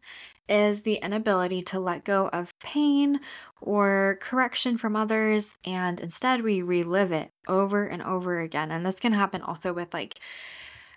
is 0.51 0.81
the 0.81 0.95
inability 0.95 1.61
to 1.63 1.79
let 1.79 2.03
go 2.03 2.27
of 2.27 2.57
pain 2.59 3.21
or 3.61 4.19
correction 4.21 4.77
from 4.77 4.95
others, 4.95 5.57
and 5.63 5.99
instead 5.99 6.43
we 6.43 6.61
relive 6.61 7.11
it 7.11 7.31
over 7.47 7.85
and 7.87 8.03
over 8.03 8.41
again. 8.41 8.69
And 8.69 8.85
this 8.85 8.99
can 8.99 9.13
happen 9.13 9.41
also 9.41 9.71
with 9.71 9.93
like 9.93 10.19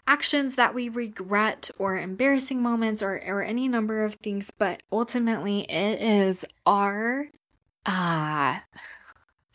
actions 0.06 0.56
that 0.56 0.74
we 0.74 0.88
regret 0.88 1.70
or 1.78 1.96
embarrassing 1.96 2.60
moments 2.60 3.02
or, 3.02 3.22
or 3.26 3.42
any 3.42 3.68
number 3.68 4.04
of 4.04 4.16
things, 4.16 4.50
but 4.50 4.82
ultimately 4.90 5.60
it 5.70 6.02
is 6.02 6.44
our 6.66 7.28
ah. 7.86 8.56
Uh, 8.56 8.78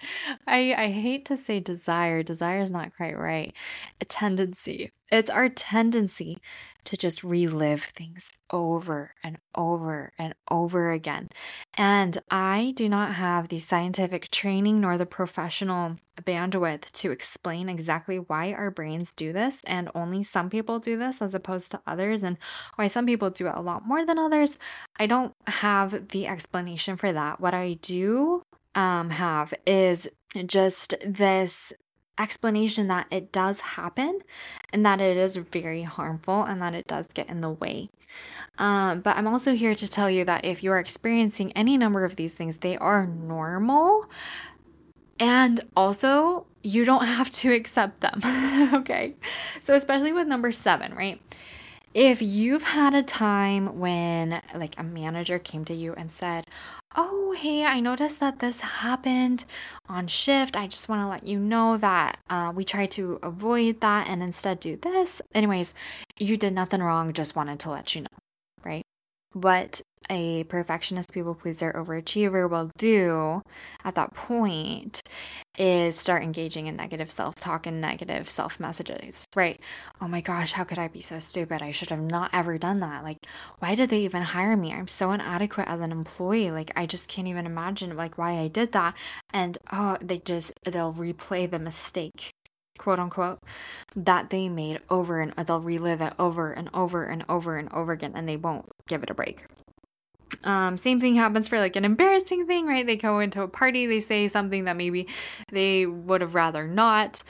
I, 0.48 0.74
I 0.78 0.92
hate 0.92 1.26
to 1.26 1.36
say 1.36 1.60
desire. 1.60 2.24
Desire 2.24 2.62
is 2.62 2.72
not 2.72 2.96
quite 2.96 3.18
right. 3.18 3.54
A 4.00 4.06
tendency. 4.06 4.92
It's 5.12 5.30
our 5.30 5.50
tendency 5.50 6.38
to 6.86 6.98
just 6.98 7.24
relive 7.24 7.84
things 7.84 8.32
over 8.52 9.14
and 9.24 9.38
over 9.56 10.12
and 10.18 10.34
over 10.50 10.92
again. 10.92 11.28
And 11.76 12.18
I 12.30 12.74
do 12.76 12.90
not 12.90 13.16
have 13.16 13.48
the 13.48 13.60
scientific 13.60 14.32
training 14.32 14.82
nor 14.82 14.98
the 14.98 15.06
professional 15.06 15.98
bandwidth 16.22 16.92
to 16.92 17.12
explain 17.12 17.70
exactly 17.70 18.18
why 18.18 18.54
our 18.54 18.72
brains 18.72 19.14
do 19.14 19.32
this. 19.32 19.64
And 19.66 19.90
only 19.96 20.24
some 20.24 20.50
people 20.50 20.80
do 20.80 20.98
this 20.98 21.22
as 21.22 21.34
opposed 21.34 21.72
to 21.72 21.82
others, 21.88 22.24
and 22.24 22.38
why 22.76 22.88
some 22.88 23.06
people 23.06 23.30
do 23.30 23.48
it 23.48 23.56
a 23.56 23.62
lot 23.62 23.86
more 23.86 24.06
than 24.06 24.20
others. 24.20 24.58
I 24.98 25.06
don't 25.06 25.34
have 25.48 26.10
the 26.10 26.28
explanation 26.28 26.98
for 26.98 27.14
that. 27.14 27.40
What 27.40 27.54
I 27.54 27.74
do 27.82 28.42
um, 28.76 29.10
have 29.10 29.54
is 29.66 30.08
just 30.46 30.96
this 31.06 31.74
explanation 32.20 32.88
that 32.88 33.08
it 33.10 33.32
does 33.32 33.62
happen 33.62 34.20
and 34.72 34.86
that 34.86 35.02
it 35.02 35.18
is 35.18 35.36
very 35.38 35.84
harmful 35.84 36.44
and 36.44 36.62
that 36.62 36.74
it 36.74 36.88
does 36.88 37.08
get 37.14 37.30
in 37.30 37.42
the 37.42 37.50
way. 37.50 37.90
Um, 38.58 39.02
but 39.02 39.16
I'm 39.16 39.28
also 39.28 39.54
here 39.54 39.74
to 39.74 39.90
tell 39.90 40.10
you 40.10 40.26
that 40.26 40.44
if 40.44 40.64
you 40.64 40.72
are 40.72 40.80
experiencing 40.80 41.52
any 41.54 41.78
number 41.78 42.04
of 42.04 42.16
these 42.18 42.34
things, 42.34 42.58
they 42.58 42.78
are 42.78 43.08
normal. 43.08 44.10
And 45.20 45.62
also, 45.76 46.46
you 46.62 46.86
don't 46.86 47.06
have 47.18 47.32
to 47.32 47.54
accept 47.54 48.02
them. 48.02 48.20
okay. 48.74 49.16
So, 49.62 49.74
especially 49.74 50.14
with 50.14 50.28
number 50.28 50.52
seven, 50.52 50.94
right? 50.94 51.22
If 51.94 52.22
you've 52.22 52.64
had 52.64 52.94
a 52.94 53.02
time 53.02 53.80
when, 53.80 54.42
like, 54.54 54.76
a 54.78 54.84
manager 54.84 55.40
came 55.40 55.66
to 55.66 55.74
you 55.74 55.94
and 55.94 56.12
said, 56.12 56.46
Oh, 56.96 57.34
hey, 57.38 57.66
I 57.66 57.80
noticed 57.80 58.20
that 58.20 58.40
this 58.40 58.62
happened 58.62 59.46
on 59.88 60.08
shift. 60.08 60.56
I 60.56 60.68
just 60.68 60.88
want 60.90 61.02
to 61.02 61.08
let 61.08 61.26
you 61.26 61.40
know 61.40 61.78
that 61.78 62.18
uh, 62.30 62.52
we 62.56 62.64
tried 62.64 62.92
to 62.92 63.20
avoid 63.24 63.82
that 63.82 64.08
and 64.08 64.22
instead 64.22 64.60
do 64.60 64.76
this. 64.76 65.22
Anyways, 65.34 65.74
you 66.18 66.38
did 66.38 66.54
nothing 66.54 66.82
wrong, 66.82 67.14
just 67.14 67.36
wanted 67.36 67.60
to 67.62 67.72
let 67.72 67.96
you 67.96 68.02
know, 68.02 68.18
right? 68.64 68.84
What 69.34 69.82
a 70.10 70.44
perfectionist, 70.46 71.14
people 71.14 71.36
pleaser, 71.36 71.72
overachiever 71.74 72.50
will 72.50 72.72
do 72.78 73.42
at 73.84 73.94
that 73.96 74.14
point 74.16 75.04
is 75.58 75.96
start 76.00 76.24
engaging 76.24 76.66
in 76.68 76.76
negative 76.76 77.12
self 77.12 77.36
talk 77.36 77.68
and 77.68 77.80
negative 77.80 78.28
self 78.30 78.60
messages, 78.60 79.26
right? 79.36 79.60
Oh 80.02 80.08
my 80.08 80.22
gosh, 80.22 80.54
how 80.54 80.64
could 80.64 80.80
I 80.80 80.88
be 80.88 81.02
so 81.02 81.20
stupid? 81.20 81.62
I 81.62 81.72
should 81.72 81.92
have 81.92 82.02
not 82.02 82.32
ever 82.34 82.58
done 82.58 82.80
that. 82.80 83.04
Like, 83.04 83.18
why 83.60 83.76
did 83.76 83.90
they 83.90 84.00
even 84.00 84.24
hire 84.24 84.58
me? 84.58 84.74
I'm 84.74 84.88
so 84.88 85.12
inadequate 85.12 85.68
as 85.68 85.80
an 85.82 85.92
employee. 85.92 86.50
Like, 86.50 86.72
I 86.76 86.86
just 86.88 87.08
can't 87.08 87.28
even 87.28 87.46
imagine 87.46 87.96
like 87.96 88.18
why 88.18 88.40
I 88.40 88.48
did 88.48 88.72
that. 88.72 88.96
And 89.32 89.58
oh, 89.72 89.98
they 90.02 90.20
just 90.20 90.54
they'll 90.66 90.94
replay 90.94 91.50
the 91.50 91.60
mistake 91.60 92.34
quote 92.80 93.00
unquote 93.00 93.40
that 93.96 94.32
they 94.32 94.50
made 94.50 94.80
over 94.90 95.20
and 95.22 95.34
they'll 95.46 95.60
relive 95.62 96.02
it 96.02 96.14
over 96.18 96.52
and 96.52 96.70
over 96.74 97.04
and 97.04 97.24
over 97.30 97.58
and 97.58 97.72
over 97.72 97.92
again 97.92 98.14
and 98.16 98.28
they 98.28 98.38
won't 98.38 98.66
give 98.88 99.04
it 99.04 99.12
a 99.12 99.14
break 99.14 99.46
um, 100.44 100.78
same 100.78 101.00
thing 101.00 101.16
happens 101.16 101.48
for 101.48 101.60
like 101.60 101.76
an 101.76 101.86
embarrassing 101.86 102.46
thing, 102.46 102.68
right? 102.68 102.86
They 102.86 102.96
go 102.96 103.20
into 103.20 103.42
a 103.42 103.48
party, 103.48 103.86
they 103.88 104.00
say 104.00 104.28
something 104.28 104.66
that 104.66 104.78
maybe 104.78 105.08
they 105.52 105.86
would 105.88 106.22
have 106.22 106.36
rather 106.36 106.68
not. 106.68 107.24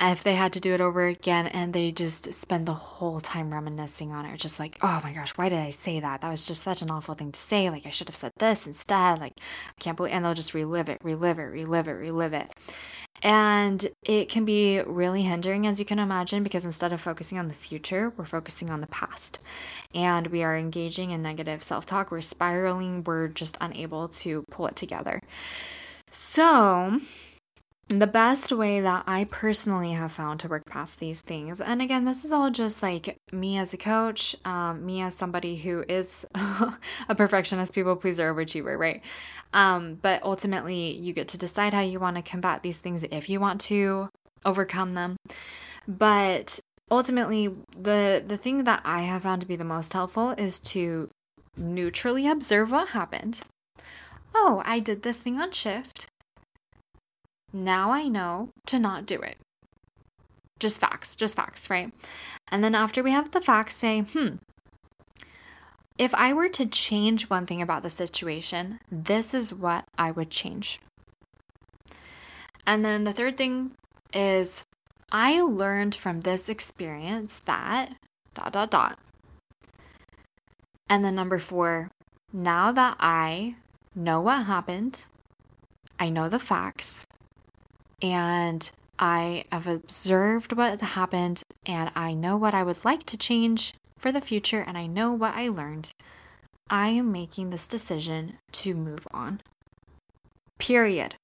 if 0.00 0.24
they 0.24 0.34
had 0.34 0.52
to 0.54 0.60
do 0.60 0.74
it 0.74 0.80
over 0.80 1.06
again 1.06 1.46
and 1.48 1.72
they 1.72 1.92
just 1.92 2.32
spend 2.34 2.66
the 2.66 2.74
whole 2.74 3.20
time 3.20 3.52
reminiscing 3.52 4.12
on 4.12 4.26
it, 4.26 4.38
just 4.38 4.58
like, 4.58 4.78
oh 4.82 5.00
my 5.04 5.12
gosh, 5.12 5.30
why 5.36 5.48
did 5.48 5.58
I 5.60 5.70
say 5.70 6.00
that? 6.00 6.20
That 6.22 6.30
was 6.30 6.46
just 6.46 6.62
such 6.64 6.82
an 6.82 6.90
awful 6.90 7.14
thing 7.14 7.32
to 7.32 7.40
say. 7.40 7.70
Like, 7.70 7.86
I 7.86 7.90
should 7.90 8.08
have 8.08 8.16
said 8.16 8.32
this 8.38 8.66
instead. 8.66 9.20
Like, 9.20 9.34
I 9.68 9.80
can't 9.80 9.96
believe, 9.96 10.12
and 10.14 10.24
they'll 10.24 10.34
just 10.34 10.54
relive 10.54 10.88
it, 10.88 10.98
relive 11.04 11.38
it, 11.38 11.42
relive 11.44 11.88
it, 11.88 11.92
relive 11.92 12.32
it. 12.34 12.52
And 13.22 13.86
it 14.02 14.28
can 14.28 14.44
be 14.44 14.80
really 14.80 15.22
hindering, 15.22 15.66
as 15.68 15.78
you 15.78 15.84
can 15.84 16.00
imagine, 16.00 16.42
because 16.42 16.64
instead 16.64 16.92
of 16.92 17.00
focusing 17.00 17.38
on 17.38 17.46
the 17.46 17.54
future, 17.54 18.12
we're 18.16 18.24
focusing 18.24 18.68
on 18.68 18.80
the 18.80 18.88
past. 18.88 19.38
And 19.94 20.26
we 20.26 20.42
are 20.42 20.56
engaging 20.56 21.12
in 21.12 21.22
negative 21.22 21.62
self 21.62 21.86
talk. 21.86 22.10
We're 22.10 22.20
spiraling. 22.22 23.04
We're 23.04 23.28
just 23.28 23.56
unable 23.60 24.08
to 24.08 24.42
pull 24.50 24.66
it 24.66 24.74
together. 24.74 25.20
So, 26.10 27.00
the 27.88 28.06
best 28.06 28.52
way 28.52 28.80
that 28.80 29.04
I 29.06 29.24
personally 29.24 29.92
have 29.92 30.12
found 30.12 30.40
to 30.40 30.48
work 30.48 30.64
past 30.66 30.98
these 30.98 31.20
things, 31.20 31.60
and 31.60 31.82
again, 31.82 32.04
this 32.04 32.24
is 32.24 32.32
all 32.32 32.50
just 32.50 32.82
like 32.82 33.16
me 33.32 33.58
as 33.58 33.74
a 33.74 33.76
coach, 33.76 34.34
um, 34.44 34.84
me 34.86 35.02
as 35.02 35.14
somebody 35.14 35.56
who 35.56 35.84
is 35.88 36.24
a 36.34 37.14
perfectionist, 37.14 37.74
people 37.74 37.96
pleaser, 37.96 38.32
overachiever, 38.32 38.78
right? 38.78 39.02
Um, 39.52 39.98
but 40.00 40.22
ultimately, 40.22 40.94
you 40.94 41.12
get 41.12 41.28
to 41.28 41.38
decide 41.38 41.74
how 41.74 41.82
you 41.82 42.00
want 42.00 42.16
to 42.16 42.22
combat 42.22 42.62
these 42.62 42.78
things 42.78 43.02
if 43.02 43.28
you 43.28 43.40
want 43.40 43.60
to 43.62 44.08
overcome 44.44 44.94
them. 44.94 45.16
But 45.86 46.60
ultimately, 46.90 47.54
the 47.76 48.24
the 48.26 48.38
thing 48.38 48.64
that 48.64 48.82
I 48.84 49.02
have 49.02 49.22
found 49.22 49.42
to 49.42 49.46
be 49.46 49.56
the 49.56 49.64
most 49.64 49.92
helpful 49.92 50.30
is 50.30 50.60
to 50.60 51.10
neutrally 51.56 52.26
observe 52.26 52.70
what 52.70 52.88
happened. 52.88 53.40
Oh, 54.34 54.62
I 54.64 54.80
did 54.80 55.02
this 55.02 55.20
thing 55.20 55.38
on 55.38 55.52
shift. 55.52 56.06
Now 57.52 57.90
I 57.90 58.08
know 58.08 58.50
to 58.66 58.78
not 58.78 59.06
do 59.06 59.20
it. 59.20 59.36
Just 60.58 60.80
facts, 60.80 61.16
just 61.16 61.36
facts, 61.36 61.68
right? 61.68 61.92
And 62.48 62.62
then 62.62 62.74
after 62.74 63.02
we 63.02 63.10
have 63.10 63.30
the 63.30 63.40
facts, 63.40 63.76
say, 63.76 64.00
hmm, 64.00 64.36
if 65.98 66.14
I 66.14 66.32
were 66.32 66.48
to 66.50 66.66
change 66.66 67.28
one 67.28 67.46
thing 67.46 67.60
about 67.60 67.82
the 67.82 67.90
situation, 67.90 68.80
this 68.90 69.34
is 69.34 69.52
what 69.52 69.84
I 69.98 70.10
would 70.10 70.30
change. 70.30 70.80
And 72.66 72.84
then 72.84 73.04
the 73.04 73.12
third 73.12 73.36
thing 73.36 73.72
is, 74.14 74.64
I 75.10 75.40
learned 75.40 75.94
from 75.94 76.20
this 76.20 76.48
experience 76.48 77.42
that 77.44 77.96
dot 78.34 78.52
dot 78.52 78.70
dot. 78.70 78.98
And 80.88 81.04
then 81.04 81.14
number 81.14 81.38
four, 81.38 81.90
now 82.32 82.72
that 82.72 82.96
I 82.98 83.56
know 83.94 84.20
what 84.20 84.46
happened, 84.46 85.04
I 85.98 86.08
know 86.08 86.28
the 86.28 86.38
facts, 86.38 87.06
and 88.02 88.70
I 88.98 89.44
have 89.50 89.66
observed 89.66 90.52
what 90.52 90.80
happened 90.80 91.42
and 91.64 91.90
I 91.94 92.14
know 92.14 92.36
what 92.36 92.54
I 92.54 92.62
would 92.62 92.84
like 92.84 93.04
to 93.06 93.16
change 93.16 93.74
for 93.96 94.12
the 94.12 94.20
future 94.20 94.60
and 94.60 94.76
I 94.76 94.86
know 94.86 95.12
what 95.12 95.34
I 95.34 95.48
learned. 95.48 95.92
I 96.68 96.88
am 96.88 97.12
making 97.12 97.50
this 97.50 97.66
decision 97.66 98.38
to 98.52 98.74
move 98.74 99.06
on. 99.12 99.40
Period. 100.58 101.14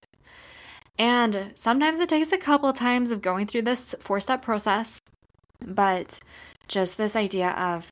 And 0.99 1.53
sometimes 1.55 2.01
it 2.01 2.09
takes 2.09 2.33
a 2.33 2.39
couple 2.39 2.73
times 2.73 3.11
of 3.11 3.23
going 3.23 3.47
through 3.47 3.63
this 3.63 3.95
four 4.01 4.21
step 4.21 4.43
process, 4.43 5.01
but 5.65 6.21
just 6.67 6.97
this 6.97 7.15
idea 7.15 7.51
of, 7.51 7.91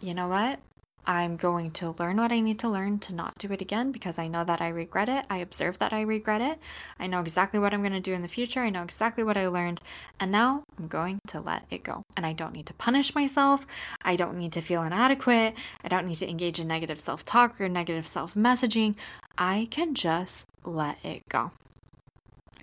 you 0.00 0.14
know 0.14 0.28
what? 0.28 0.58
I'm 1.04 1.36
going 1.36 1.72
to 1.72 1.96
learn 1.98 2.18
what 2.18 2.30
I 2.30 2.38
need 2.38 2.60
to 2.60 2.68
learn 2.68 3.00
to 3.00 3.14
not 3.14 3.36
do 3.36 3.50
it 3.52 3.60
again 3.60 3.90
because 3.90 4.18
I 4.18 4.28
know 4.28 4.44
that 4.44 4.60
I 4.60 4.68
regret 4.68 5.08
it. 5.08 5.26
I 5.28 5.38
observe 5.38 5.78
that 5.78 5.92
I 5.92 6.02
regret 6.02 6.40
it. 6.40 6.60
I 7.00 7.08
know 7.08 7.20
exactly 7.20 7.58
what 7.58 7.74
I'm 7.74 7.80
going 7.80 7.92
to 7.92 8.00
do 8.00 8.12
in 8.12 8.22
the 8.22 8.28
future. 8.28 8.60
I 8.60 8.70
know 8.70 8.84
exactly 8.84 9.24
what 9.24 9.36
I 9.36 9.48
learned. 9.48 9.80
And 10.20 10.30
now 10.30 10.62
I'm 10.78 10.86
going 10.86 11.18
to 11.28 11.40
let 11.40 11.64
it 11.70 11.82
go. 11.82 12.04
And 12.16 12.24
I 12.24 12.32
don't 12.32 12.52
need 12.52 12.66
to 12.66 12.74
punish 12.74 13.16
myself. 13.16 13.66
I 14.02 14.14
don't 14.14 14.38
need 14.38 14.52
to 14.52 14.60
feel 14.60 14.84
inadequate. 14.84 15.54
I 15.82 15.88
don't 15.88 16.06
need 16.06 16.16
to 16.16 16.30
engage 16.30 16.60
in 16.60 16.68
negative 16.68 17.00
self 17.00 17.24
talk 17.24 17.60
or 17.60 17.68
negative 17.68 18.06
self 18.06 18.34
messaging. 18.34 18.94
I 19.36 19.66
can 19.72 19.94
just 19.94 20.46
let 20.64 21.04
it 21.04 21.28
go. 21.28 21.50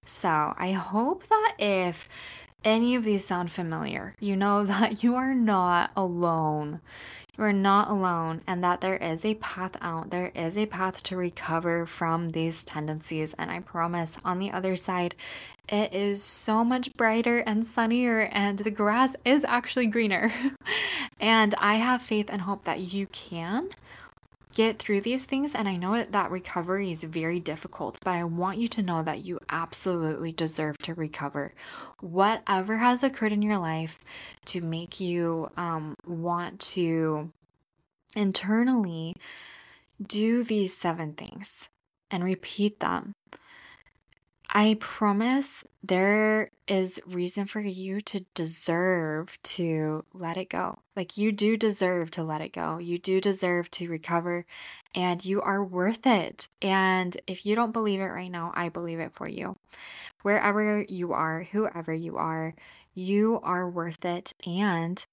So 0.05 0.55
I 0.57 0.71
hope 0.71 1.27
that 1.27 1.55
if 1.59 2.07
any 2.63 2.95
of 2.95 3.03
these 3.03 3.25
sound 3.25 3.51
familiar, 3.51 4.15
you 4.21 4.37
know 4.37 4.65
that 4.65 5.03
you 5.03 5.15
are 5.15 5.33
not 5.33 5.91
alone 5.97 6.79
are 7.39 7.53
not 7.53 7.89
alone 7.89 8.41
and 8.47 8.63
that 8.63 8.81
there 8.81 8.97
is 8.97 9.25
a 9.25 9.35
path 9.35 9.75
out. 9.81 10.09
There 10.09 10.31
is 10.35 10.57
a 10.57 10.65
path 10.65 11.01
to 11.03 11.17
recover 11.17 11.85
from 11.85 12.29
these 12.29 12.63
tendencies. 12.63 13.33
And 13.37 13.49
I 13.49 13.59
promise 13.59 14.17
on 14.23 14.39
the 14.39 14.51
other 14.51 14.75
side, 14.75 15.15
it 15.67 15.93
is 15.93 16.23
so 16.23 16.63
much 16.63 16.95
brighter 16.97 17.39
and 17.39 17.63
sunnier, 17.63 18.21
and 18.31 18.57
the 18.57 18.71
grass 18.71 19.15
is 19.23 19.45
actually 19.45 19.85
greener. 19.85 20.33
and 21.19 21.53
I 21.59 21.75
have 21.75 22.01
faith 22.01 22.25
and 22.29 22.41
hope 22.41 22.63
that 22.63 22.79
you 22.79 23.05
can 23.07 23.69
get 24.53 24.79
through 24.79 25.01
these 25.01 25.25
things. 25.25 25.53
And 25.53 25.67
I 25.67 25.75
know 25.75 26.03
that 26.03 26.31
recovery 26.31 26.91
is 26.91 27.03
very 27.03 27.39
difficult, 27.39 27.99
but 28.03 28.11
I 28.11 28.23
want 28.23 28.57
you 28.57 28.67
to 28.69 28.81
know 28.81 29.03
that 29.03 29.25
you 29.25 29.39
absolutely 29.49 30.31
deserve 30.31 30.77
to 30.79 30.93
recover. 30.93 31.53
Whatever 32.01 32.77
has 32.77 33.03
occurred 33.03 33.31
in 33.31 33.41
your 33.41 33.57
life 33.57 33.99
to 34.45 34.61
make 34.61 34.99
you 34.99 35.49
um, 35.57 35.95
want 36.05 36.59
to 36.61 37.31
internally 38.15 39.15
do 40.01 40.43
these 40.43 40.75
seven 40.75 41.13
things 41.13 41.69
and 42.09 42.23
repeat 42.23 42.79
them 42.79 43.13
I 44.51 44.77
promise 44.79 45.63
there 45.83 46.49
is 46.67 46.99
reason 47.05 47.45
for 47.45 47.59
you 47.59 48.01
to 48.01 48.25
deserve 48.33 49.37
to 49.43 50.03
let 50.11 50.37
it 50.37 50.49
go. 50.49 50.79
Like 50.95 51.17
you 51.17 51.31
do 51.31 51.55
deserve 51.55 52.09
to 52.11 52.23
let 52.23 52.41
it 52.41 52.53
go. 52.53 52.79
You 52.79 52.97
do 52.97 53.21
deserve 53.21 53.69
to 53.71 53.87
recover 53.87 54.45
and 54.95 55.23
you 55.23 55.39
are 55.41 55.63
worth 55.63 56.07
it. 56.07 56.49
And 56.63 57.15
if 57.27 57.45
you 57.45 57.53
don't 57.53 57.73
believe 57.73 57.99
it 57.99 58.05
right 58.05 58.31
now, 58.31 58.51
I 58.55 58.69
believe 58.69 58.99
it 58.99 59.13
for 59.13 59.27
you. 59.27 59.55
Wherever 60.23 60.83
you 60.89 61.13
are, 61.13 61.43
whoever 61.43 61.93
you 61.93 62.17
are, 62.17 62.55
you 62.95 63.39
are 63.43 63.69
worth 63.69 64.03
it 64.03 64.33
and 64.47 65.05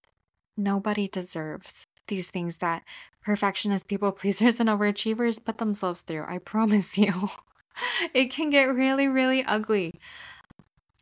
nobody 0.57 1.09
deserves 1.09 1.87
these 2.07 2.31
things 2.31 2.59
that 2.59 2.85
perfectionist 3.23 3.87
people 3.87 4.13
pleasers 4.13 4.61
and 4.61 4.71
overachievers 4.71 5.45
put 5.45 5.59
themselves 5.59 6.01
through. 6.01 6.25
I 6.27 6.39
promise 6.39 6.97
you. 6.97 7.29
it 8.15 8.31
can 8.31 8.51
get 8.51 8.65
really, 8.65 9.09
really 9.09 9.45
ugly. 9.45 9.93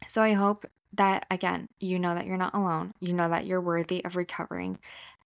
So 0.08 0.22
I 0.22 0.32
hope 0.32 0.66
that, 0.94 1.26
again, 1.30 1.68
you 1.80 1.98
know 1.98 2.14
that 2.14 2.26
you're 2.26 2.36
not 2.36 2.54
alone. 2.54 2.94
You 3.00 3.12
know 3.12 3.28
that 3.28 3.46
you're 3.46 3.60
worthy 3.60 4.04
of 4.04 4.16
recovering 4.16 4.78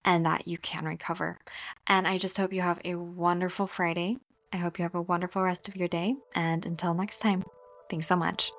and 0.05 0.25
that 0.25 0.47
you 0.47 0.57
can 0.57 0.85
recover. 0.85 1.39
And 1.87 2.07
I 2.07 2.17
just 2.17 2.37
hope 2.37 2.53
you 2.53 2.61
have 2.61 2.79
a 2.85 2.95
wonderful 2.95 3.67
Friday. 3.67 4.17
I 4.51 4.57
hope 4.57 4.79
you 4.79 4.83
have 4.83 4.95
a 4.95 5.01
wonderful 5.01 5.43
rest 5.43 5.67
of 5.67 5.75
your 5.75 5.87
day. 5.87 6.15
And 6.33 6.65
until 6.65 6.93
next 6.93 7.17
time, 7.17 7.43
thanks 7.89 8.07
so 8.07 8.15
much. 8.15 8.51